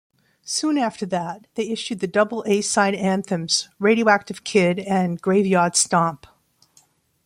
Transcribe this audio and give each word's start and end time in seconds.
Soon 0.41 0.79
after 0.79 1.05
that, 1.05 1.45
they 1.53 1.69
issued 1.69 1.99
the 1.99 2.07
double 2.07 2.43
A-side 2.47 2.95
anthems 2.95 3.69
"Radioactive 3.77 4.43
Kid" 4.43 4.79
and 4.79 5.21
"Graveyard 5.21 5.75
Stomp". 5.75 6.25